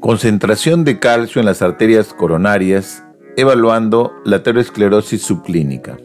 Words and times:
Concentración 0.00 0.84
de 0.84 0.98
calcio 0.98 1.40
en 1.40 1.46
las 1.46 1.62
arterias 1.62 2.12
coronarias, 2.12 3.04
evaluando 3.36 4.12
la 4.24 4.36
aterosclerosis 4.38 5.22
subclínica. 5.22 5.96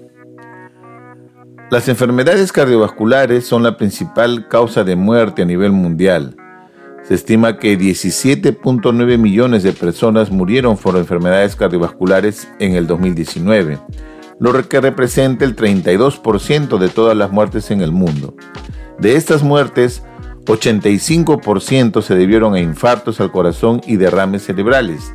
Las 1.69 1.89
enfermedades 1.89 2.53
cardiovasculares 2.53 3.45
son 3.45 3.63
la 3.63 3.75
principal 3.75 4.47
causa 4.47 4.85
de 4.85 4.95
muerte 4.95 5.41
a 5.41 5.45
nivel 5.45 5.73
mundial. 5.73 6.37
Se 7.03 7.13
estima 7.13 7.57
que 7.57 7.77
17.9 7.77 9.17
millones 9.17 9.63
de 9.63 9.73
personas 9.73 10.31
murieron 10.31 10.77
por 10.77 10.95
enfermedades 10.95 11.57
cardiovasculares 11.57 12.47
en 12.59 12.75
el 12.75 12.87
2019, 12.87 13.79
lo 14.39 14.69
que 14.69 14.79
representa 14.79 15.43
el 15.43 15.55
32% 15.57 16.77
de 16.77 16.87
todas 16.87 17.17
las 17.17 17.31
muertes 17.31 17.69
en 17.71 17.81
el 17.81 17.91
mundo. 17.91 18.33
De 18.99 19.15
estas 19.15 19.43
muertes, 19.43 20.03
85% 20.47 22.01
se 22.01 22.15
debieron 22.15 22.55
a 22.55 22.59
infartos 22.59 23.19
al 23.19 23.31
corazón 23.31 23.81
y 23.85 23.97
derrames 23.97 24.43
cerebrales, 24.43 25.13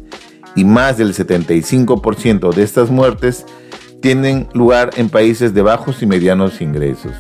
y 0.55 0.65
más 0.65 0.99
del 0.99 1.15
75% 1.15 2.55
de 2.55 2.63
estas 2.63 2.91
muertes 2.91 3.47
tienen 4.01 4.49
lugar 4.53 4.91
en 4.97 5.09
países 5.09 5.55
de 5.55 5.63
bajos 5.63 6.03
y 6.03 6.07
medianos 6.07 6.61
ingresos. 6.61 7.13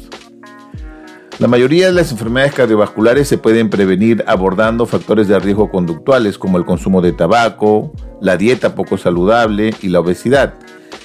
La 1.39 1.49
mayoría 1.49 1.87
de 1.87 1.93
las 1.93 2.13
enfermedades 2.13 2.53
cardiovasculares 2.53 3.27
se 3.27 3.39
pueden 3.39 3.71
prevenir 3.71 4.23
abordando 4.27 4.85
factores 4.85 5.29
de 5.29 5.39
riesgo 5.39 5.71
conductuales 5.71 6.37
como 6.37 6.59
el 6.59 6.65
consumo 6.65 7.01
de 7.01 7.13
tabaco, 7.13 7.93
la 8.21 8.37
dieta 8.37 8.75
poco 8.75 8.99
saludable 8.99 9.75
y 9.81 9.89
la 9.89 10.01
obesidad, 10.01 10.55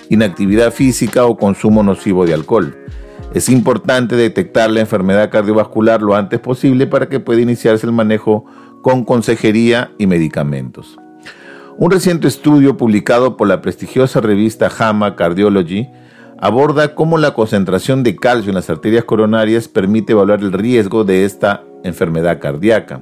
inactividad 0.09 0.73
física 0.73 1.25
o 1.25 1.38
consumo 1.38 1.81
nocivo 1.81 2.25
de 2.25 2.33
alcohol. 2.33 2.78
Es 3.33 3.50
importante 3.50 4.16
detectar 4.16 4.72
la 4.72 4.80
enfermedad 4.80 5.30
cardiovascular 5.30 6.02
lo 6.02 6.16
antes 6.16 6.39
posible 6.39 6.88
para 6.88 7.09
que 7.09 7.20
pueda 7.20 7.42
iniciarse 7.42 7.86
el 7.86 7.92
manejo 7.92 8.45
con 8.81 9.03
consejería 9.03 9.92
y 9.97 10.08
medicamentos. 10.08 10.97
Un 11.78 11.92
reciente 11.92 12.28
estudio 12.28 12.78
publicado 12.78 13.38
por 13.38 13.47
la 13.47 13.61
prestigiosa 13.61 14.22
revista 14.22 14.69
JAMA 14.69 15.16
Cardiology 15.16 15.88
aborda 16.39 16.95
cómo 16.95 17.17
la 17.17 17.34
concentración 17.34 18.02
de 18.02 18.16
calcio 18.16 18.50
en 18.50 18.56
las 18.56 18.69
arterias 18.69 19.03
coronarias 19.03 19.67
permite 19.67 20.14
evaluar 20.14 20.39
el 20.39 20.53
riesgo 20.53 21.03
de 21.03 21.25
esta 21.25 21.64
enfermedad 21.84 22.39
cardíaca. 22.39 23.02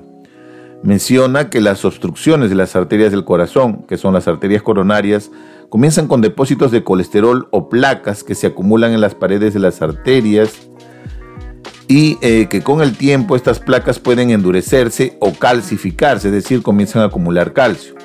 Menciona 0.83 1.49
que 1.49 1.61
las 1.61 1.85
obstrucciones 1.85 2.49
de 2.49 2.55
las 2.55 2.75
arterias 2.75 3.11
del 3.11 3.25
corazón, 3.25 3.83
que 3.87 3.97
son 3.97 4.13
las 4.13 4.27
arterias 4.27 4.61
coronarias, 4.61 5.31
comienzan 5.69 6.07
con 6.07 6.21
depósitos 6.21 6.71
de 6.71 6.83
colesterol 6.83 7.47
o 7.51 7.69
placas 7.69 8.23
que 8.23 8.35
se 8.35 8.47
acumulan 8.47 8.93
en 8.93 9.01
las 9.01 9.15
paredes 9.15 9.53
de 9.53 9.59
las 9.59 9.81
arterias 9.81 10.69
y 11.87 12.17
eh, 12.21 12.47
que 12.49 12.61
con 12.61 12.81
el 12.81 12.97
tiempo 12.97 13.35
estas 13.35 13.59
placas 13.59 13.99
pueden 13.99 14.31
endurecerse 14.31 15.17
o 15.19 15.33
calcificarse, 15.33 16.29
es 16.29 16.33
decir, 16.33 16.61
comienzan 16.61 17.01
a 17.01 17.05
acumular 17.05 17.53
calcio. 17.53 17.95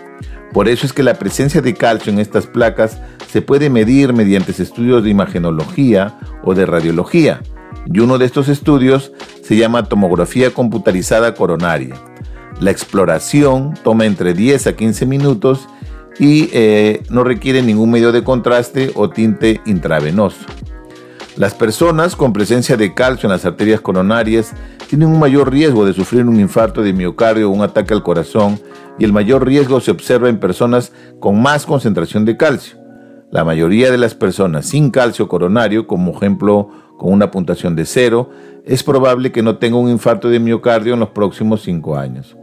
Por 0.52 0.68
eso 0.68 0.84
es 0.84 0.92
que 0.92 1.02
la 1.02 1.14
presencia 1.14 1.62
de 1.62 1.74
calcio 1.74 2.12
en 2.12 2.18
estas 2.18 2.46
placas 2.46 3.00
se 3.30 3.40
puede 3.40 3.70
medir 3.70 4.12
mediante 4.12 4.50
estudios 4.60 5.04
de 5.04 5.10
imagenología 5.10 6.18
o 6.42 6.54
de 6.54 6.66
radiología, 6.66 7.40
y 7.86 8.00
uno 8.00 8.18
de 8.18 8.26
estos 8.26 8.48
estudios 8.48 9.12
se 9.42 9.56
llama 9.56 9.84
tomografía 9.84 10.52
computarizada 10.52 11.34
coronaria. 11.34 11.94
La 12.60 12.70
exploración 12.70 13.74
toma 13.82 14.04
entre 14.04 14.34
10 14.34 14.66
a 14.66 14.76
15 14.76 15.06
minutos 15.06 15.68
y 16.20 16.50
eh, 16.52 17.02
no 17.08 17.24
requiere 17.24 17.62
ningún 17.62 17.90
medio 17.90 18.12
de 18.12 18.22
contraste 18.22 18.92
o 18.94 19.08
tinte 19.08 19.62
intravenoso. 19.64 20.44
Las 21.36 21.54
personas 21.54 22.14
con 22.14 22.34
presencia 22.34 22.76
de 22.76 22.92
calcio 22.92 23.26
en 23.26 23.32
las 23.32 23.46
arterias 23.46 23.80
coronarias 23.80 24.52
tienen 24.86 25.08
un 25.08 25.18
mayor 25.18 25.50
riesgo 25.50 25.86
de 25.86 25.94
sufrir 25.94 26.26
un 26.26 26.38
infarto 26.38 26.82
de 26.82 26.92
miocardio 26.92 27.48
o 27.48 27.52
un 27.52 27.62
ataque 27.62 27.94
al 27.94 28.02
corazón 28.02 28.60
y 28.98 29.04
el 29.04 29.14
mayor 29.14 29.46
riesgo 29.46 29.80
se 29.80 29.92
observa 29.92 30.28
en 30.28 30.38
personas 30.38 30.92
con 31.20 31.40
más 31.40 31.64
concentración 31.64 32.26
de 32.26 32.36
calcio. 32.36 32.76
La 33.30 33.42
mayoría 33.42 33.90
de 33.90 33.96
las 33.96 34.14
personas 34.14 34.66
sin 34.66 34.90
calcio 34.90 35.26
coronario, 35.26 35.86
como 35.86 36.12
ejemplo 36.12 36.68
con 36.98 37.14
una 37.14 37.30
puntuación 37.30 37.74
de 37.76 37.86
cero, 37.86 38.28
es 38.66 38.82
probable 38.82 39.32
que 39.32 39.42
no 39.42 39.56
tenga 39.56 39.78
un 39.78 39.88
infarto 39.88 40.28
de 40.28 40.38
miocardio 40.38 40.92
en 40.92 41.00
los 41.00 41.10
próximos 41.10 41.62
cinco 41.62 41.96
años. 41.96 42.36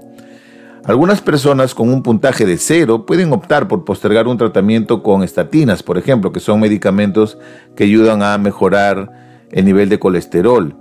Algunas 0.88 1.20
personas 1.20 1.76
con 1.76 1.90
un 1.90 2.02
puntaje 2.02 2.46
de 2.46 2.58
cero 2.58 3.06
pueden 3.06 3.34
optar 3.34 3.68
por 3.68 3.84
postergar 3.84 4.26
un 4.26 4.38
tratamiento 4.38 5.04
con 5.04 5.22
estatinas, 5.22 5.84
por 5.84 5.98
ejemplo, 5.98 6.32
que 6.32 6.40
son 6.40 6.62
medicamentos 6.62 7.38
que 7.76 7.84
ayudan 7.84 8.24
a 8.24 8.38
mejorar 8.38 9.48
el 9.52 9.66
nivel 9.66 9.90
de 9.90 10.00
colesterol 10.00 10.78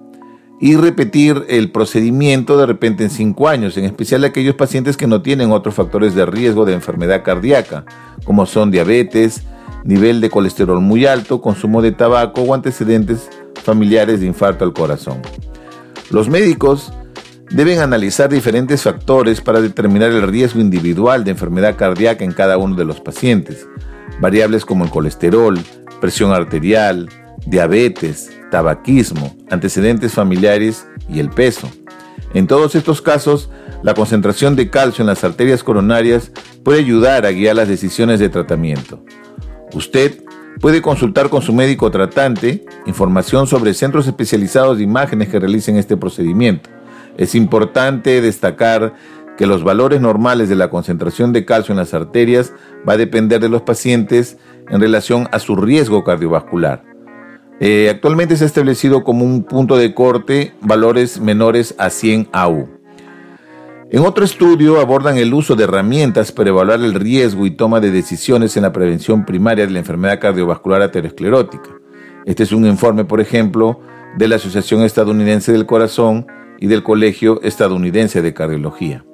y 0.60 0.76
repetir 0.76 1.44
el 1.48 1.72
procedimiento 1.72 2.56
de 2.56 2.66
repente 2.66 3.02
en 3.02 3.10
cinco 3.10 3.48
años, 3.48 3.76
en 3.76 3.84
especial 3.84 4.22
aquellos 4.22 4.54
pacientes 4.54 4.96
que 4.96 5.08
no 5.08 5.22
tienen 5.22 5.50
otros 5.50 5.74
factores 5.74 6.14
de 6.14 6.24
riesgo 6.24 6.64
de 6.64 6.74
enfermedad 6.74 7.24
cardíaca, 7.24 7.84
como 8.22 8.46
son 8.46 8.70
diabetes, 8.70 9.42
nivel 9.82 10.20
de 10.20 10.30
colesterol 10.30 10.80
muy 10.80 11.04
alto, 11.04 11.40
consumo 11.40 11.82
de 11.82 11.90
tabaco 11.90 12.42
o 12.42 12.54
antecedentes 12.54 13.28
familiares 13.64 14.20
de 14.20 14.26
infarto 14.26 14.64
al 14.64 14.72
corazón. 14.72 15.20
Los 16.10 16.28
médicos 16.28 16.92
deben 17.50 17.78
analizar 17.80 18.28
diferentes 18.28 18.82
factores 18.82 19.40
para 19.40 19.60
determinar 19.60 20.10
el 20.10 20.22
riesgo 20.22 20.60
individual 20.60 21.24
de 21.24 21.32
enfermedad 21.32 21.76
cardíaca 21.76 22.24
en 22.24 22.32
cada 22.32 22.58
uno 22.58 22.74
de 22.76 22.84
los 22.84 23.00
pacientes. 23.00 23.66
Variables 24.20 24.64
como 24.64 24.84
el 24.84 24.90
colesterol, 24.90 25.58
presión 26.00 26.32
arterial, 26.32 27.08
diabetes, 27.46 28.30
tabaquismo, 28.50 29.36
antecedentes 29.50 30.12
familiares 30.12 30.86
y 31.08 31.20
el 31.20 31.30
peso. 31.30 31.70
En 32.34 32.46
todos 32.46 32.74
estos 32.74 33.00
casos, 33.00 33.50
la 33.82 33.94
concentración 33.94 34.56
de 34.56 34.68
calcio 34.68 35.02
en 35.02 35.06
las 35.06 35.22
arterias 35.22 35.62
coronarias 35.62 36.32
puede 36.64 36.80
ayudar 36.80 37.24
a 37.24 37.30
guiar 37.30 37.56
las 37.56 37.68
decisiones 37.68 38.18
de 38.18 38.28
tratamiento. 38.28 39.04
Usted 39.72 40.20
puede 40.60 40.82
consultar 40.82 41.28
con 41.28 41.42
su 41.42 41.52
médico 41.52 41.90
tratante 41.90 42.64
información 42.86 43.46
sobre 43.46 43.74
centros 43.74 44.06
especializados 44.06 44.78
de 44.78 44.84
imágenes 44.84 45.28
que 45.28 45.38
realicen 45.38 45.76
este 45.76 45.96
procedimiento. 45.96 46.75
Es 47.16 47.34
importante 47.34 48.20
destacar 48.20 48.94
que 49.36 49.46
los 49.46 49.64
valores 49.64 50.00
normales 50.00 50.48
de 50.48 50.56
la 50.56 50.70
concentración 50.70 51.32
de 51.32 51.44
calcio 51.44 51.72
en 51.72 51.78
las 51.78 51.94
arterias 51.94 52.52
va 52.88 52.94
a 52.94 52.96
depender 52.96 53.40
de 53.40 53.48
los 53.48 53.62
pacientes 53.62 54.38
en 54.70 54.80
relación 54.80 55.28
a 55.32 55.38
su 55.38 55.56
riesgo 55.56 56.04
cardiovascular. 56.04 56.84
Eh, 57.60 57.88
actualmente 57.90 58.36
se 58.36 58.44
ha 58.44 58.46
establecido 58.46 59.02
como 59.04 59.24
un 59.24 59.44
punto 59.44 59.76
de 59.76 59.94
corte 59.94 60.54
valores 60.60 61.20
menores 61.20 61.74
a 61.78 61.90
100 61.90 62.28
AU. 62.32 62.68
En 63.88 64.04
otro 64.04 64.24
estudio 64.24 64.80
abordan 64.80 65.16
el 65.16 65.32
uso 65.32 65.54
de 65.54 65.64
herramientas 65.64 66.32
para 66.32 66.50
evaluar 66.50 66.80
el 66.80 66.92
riesgo 66.92 67.46
y 67.46 67.52
toma 67.52 67.80
de 67.80 67.92
decisiones 67.92 68.56
en 68.56 68.64
la 68.64 68.72
prevención 68.72 69.24
primaria 69.24 69.64
de 69.64 69.72
la 69.72 69.78
enfermedad 69.78 70.20
cardiovascular 70.20 70.82
aterosclerótica. 70.82 71.70
Este 72.24 72.42
es 72.42 72.52
un 72.52 72.66
informe, 72.66 73.04
por 73.04 73.20
ejemplo, 73.20 73.80
de 74.18 74.28
la 74.28 74.36
Asociación 74.36 74.82
Estadounidense 74.82 75.52
del 75.52 75.66
Corazón 75.66 76.26
y 76.60 76.66
del 76.66 76.82
Colegio 76.82 77.40
Estadounidense 77.42 78.22
de 78.22 78.34
Cardiología. 78.34 79.04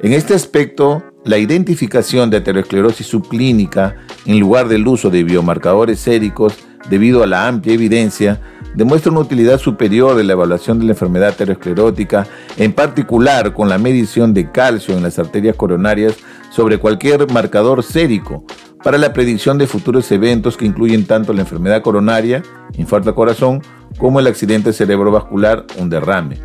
En 0.00 0.12
este 0.12 0.34
aspecto, 0.34 1.02
la 1.24 1.38
identificación 1.38 2.30
de 2.30 2.36
aterosclerosis 2.36 3.06
subclínica 3.06 3.96
en 4.26 4.38
lugar 4.38 4.68
del 4.68 4.86
uso 4.86 5.10
de 5.10 5.24
biomarcadores 5.24 5.98
séricos 5.98 6.56
debido 6.88 7.22
a 7.22 7.26
la 7.26 7.48
amplia 7.48 7.74
evidencia 7.74 8.40
demuestra 8.74 9.10
una 9.10 9.20
utilidad 9.20 9.58
superior 9.58 10.14
de 10.16 10.24
la 10.24 10.34
evaluación 10.34 10.78
de 10.78 10.84
la 10.84 10.92
enfermedad 10.92 11.30
aterosclerótica, 11.30 12.26
en 12.56 12.72
particular 12.72 13.52
con 13.52 13.68
la 13.68 13.78
medición 13.78 14.32
de 14.34 14.52
calcio 14.52 14.96
en 14.96 15.02
las 15.02 15.18
arterias 15.18 15.56
coronarias 15.56 16.16
sobre 16.50 16.78
cualquier 16.78 17.30
marcador 17.32 17.82
sérico 17.82 18.44
para 18.82 18.98
la 18.98 19.12
predicción 19.12 19.58
de 19.58 19.66
futuros 19.66 20.10
eventos 20.12 20.56
que 20.56 20.64
incluyen 20.64 21.06
tanto 21.06 21.32
la 21.32 21.40
enfermedad 21.40 21.82
coronaria, 21.82 22.42
infarto 22.76 23.08
al 23.08 23.16
corazón, 23.16 23.62
como 23.96 24.20
el 24.20 24.26
accidente 24.26 24.72
cerebrovascular, 24.72 25.66
un 25.78 25.88
derrame. 25.88 26.38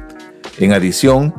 En 0.59 0.73
adición, 0.73 1.33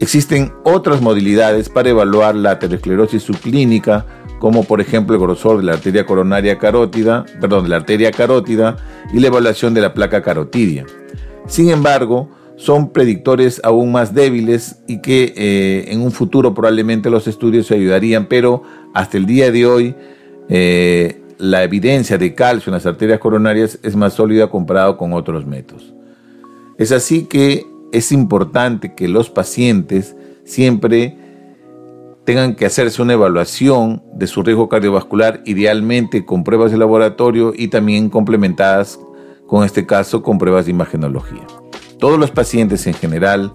existen 0.00 0.52
otras 0.64 1.00
modalidades 1.00 1.68
para 1.68 1.90
evaluar 1.90 2.34
la 2.34 2.52
aterosclerosis 2.52 3.22
subclínica, 3.22 4.06
como 4.38 4.64
por 4.64 4.80
ejemplo 4.80 5.14
el 5.14 5.22
grosor 5.22 5.58
de 5.58 5.64
la 5.64 5.74
arteria 5.74 6.06
coronaria 6.06 6.58
carótida, 6.58 7.24
perdón, 7.40 7.68
la 7.68 7.76
arteria 7.76 8.10
carótida, 8.10 8.76
y 9.12 9.20
la 9.20 9.28
evaluación 9.28 9.74
de 9.74 9.80
la 9.80 9.94
placa 9.94 10.22
carotidia. 10.22 10.86
Sin 11.46 11.70
embargo, 11.70 12.30
son 12.56 12.92
predictores 12.92 13.60
aún 13.64 13.92
más 13.92 14.14
débiles 14.14 14.82
y 14.86 15.00
que 15.00 15.32
eh, 15.36 15.84
en 15.88 16.00
un 16.00 16.12
futuro 16.12 16.54
probablemente 16.54 17.10
los 17.10 17.26
estudios 17.26 17.66
se 17.66 17.74
ayudarían, 17.74 18.26
pero 18.26 18.62
hasta 18.94 19.16
el 19.16 19.26
día 19.26 19.50
de 19.50 19.66
hoy 19.66 19.94
eh, 20.48 21.21
la 21.42 21.64
evidencia 21.64 22.18
de 22.18 22.36
calcio 22.36 22.70
en 22.70 22.74
las 22.74 22.86
arterias 22.86 23.18
coronarias 23.18 23.76
es 23.82 23.96
más 23.96 24.12
sólida 24.12 24.48
comparado 24.48 24.96
con 24.96 25.12
otros 25.12 25.44
métodos. 25.44 25.92
Es 26.78 26.92
así 26.92 27.24
que 27.24 27.66
es 27.90 28.12
importante 28.12 28.94
que 28.94 29.08
los 29.08 29.28
pacientes 29.28 30.14
siempre 30.44 31.18
tengan 32.24 32.54
que 32.54 32.64
hacerse 32.64 33.02
una 33.02 33.14
evaluación 33.14 34.04
de 34.14 34.28
su 34.28 34.44
riesgo 34.44 34.68
cardiovascular, 34.68 35.42
idealmente 35.44 36.24
con 36.24 36.44
pruebas 36.44 36.70
de 36.70 36.78
laboratorio 36.78 37.52
y 37.56 37.66
también 37.66 38.08
complementadas 38.08 39.00
con 39.48 39.64
este 39.64 39.84
caso 39.84 40.22
con 40.22 40.38
pruebas 40.38 40.66
de 40.66 40.70
imagenología. 40.70 41.44
Todos 41.98 42.20
los 42.20 42.30
pacientes 42.30 42.86
en 42.86 42.94
general 42.94 43.52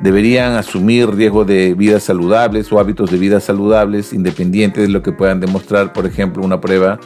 deberían 0.00 0.54
asumir 0.54 1.10
riesgo 1.14 1.44
de 1.44 1.74
vidas 1.74 2.04
saludables 2.04 2.70
o 2.72 2.78
hábitos 2.78 3.10
de 3.10 3.18
vida 3.18 3.40
saludables 3.40 4.12
independiente 4.12 4.80
de 4.80 4.88
lo 4.88 5.02
que 5.02 5.12
puedan 5.12 5.40
demostrar, 5.40 5.92
por 5.92 6.06
ejemplo, 6.06 6.44
una 6.44 6.60
prueba 6.60 6.98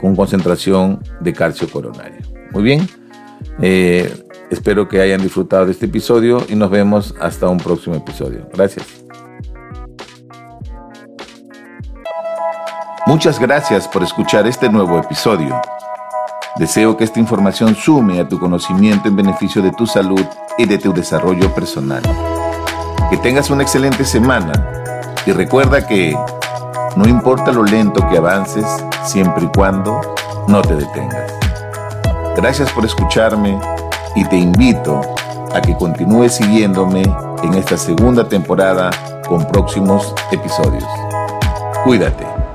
con 0.00 0.16
concentración 0.16 1.00
de 1.20 1.32
calcio 1.32 1.68
coronario. 1.68 2.18
Muy 2.52 2.62
bien, 2.62 2.88
eh, 3.60 4.12
espero 4.50 4.88
que 4.88 5.00
hayan 5.00 5.22
disfrutado 5.22 5.66
de 5.66 5.72
este 5.72 5.86
episodio 5.86 6.44
y 6.48 6.54
nos 6.54 6.70
vemos 6.70 7.14
hasta 7.20 7.48
un 7.48 7.58
próximo 7.58 7.96
episodio. 7.96 8.48
Gracias. 8.54 9.04
Muchas 13.06 13.38
gracias 13.38 13.88
por 13.88 14.02
escuchar 14.02 14.46
este 14.46 14.68
nuevo 14.68 14.98
episodio. 14.98 15.58
Deseo 16.58 16.96
que 16.96 17.04
esta 17.04 17.20
información 17.20 17.74
sume 17.74 18.20
a 18.20 18.28
tu 18.28 18.38
conocimiento 18.38 19.08
en 19.08 19.16
beneficio 19.16 19.62
de 19.62 19.70
tu 19.72 19.86
salud 19.86 20.24
y 20.58 20.66
de 20.66 20.76
tu 20.76 20.92
desarrollo 20.92 21.54
personal. 21.54 22.02
Que 23.10 23.16
tengas 23.16 23.50
una 23.50 23.62
excelente 23.62 24.04
semana 24.04 24.52
y 25.26 25.32
recuerda 25.32 25.86
que 25.86 26.16
no 26.96 27.08
importa 27.08 27.52
lo 27.52 27.62
lento 27.62 28.06
que 28.08 28.18
avances, 28.18 28.66
siempre 29.04 29.44
y 29.44 29.48
cuando 29.48 30.00
no 30.46 30.62
te 30.62 30.74
detengas. 30.74 31.32
Gracias 32.36 32.70
por 32.72 32.84
escucharme 32.84 33.58
y 34.14 34.24
te 34.24 34.36
invito 34.36 35.00
a 35.54 35.60
que 35.60 35.76
continúes 35.76 36.34
siguiéndome 36.34 37.02
en 37.42 37.54
esta 37.54 37.76
segunda 37.76 38.28
temporada 38.28 38.90
con 39.28 39.46
próximos 39.46 40.14
episodios. 40.32 40.84
Cuídate. 41.84 42.47